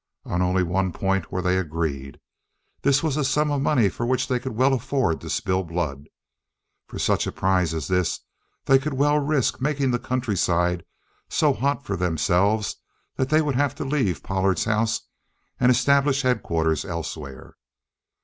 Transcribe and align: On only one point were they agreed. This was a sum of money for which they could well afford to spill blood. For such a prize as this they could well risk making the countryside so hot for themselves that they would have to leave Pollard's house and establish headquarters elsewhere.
On 0.25 0.41
only 0.41 0.63
one 0.63 0.91
point 0.91 1.31
were 1.31 1.43
they 1.43 1.59
agreed. 1.59 2.19
This 2.81 3.03
was 3.03 3.17
a 3.17 3.23
sum 3.23 3.51
of 3.51 3.61
money 3.61 3.87
for 3.87 4.03
which 4.03 4.27
they 4.27 4.39
could 4.39 4.53
well 4.55 4.73
afford 4.73 5.21
to 5.21 5.29
spill 5.29 5.63
blood. 5.63 6.05
For 6.87 6.97
such 6.97 7.27
a 7.27 7.31
prize 7.31 7.71
as 7.71 7.87
this 7.87 8.19
they 8.65 8.79
could 8.79 8.95
well 8.95 9.19
risk 9.19 9.61
making 9.61 9.91
the 9.91 9.99
countryside 9.99 10.85
so 11.29 11.53
hot 11.53 11.85
for 11.85 11.95
themselves 11.95 12.77
that 13.17 13.29
they 13.29 13.43
would 13.43 13.53
have 13.53 13.75
to 13.75 13.85
leave 13.85 14.23
Pollard's 14.23 14.65
house 14.65 15.01
and 15.59 15.69
establish 15.71 16.23
headquarters 16.23 16.83
elsewhere. 16.83 17.55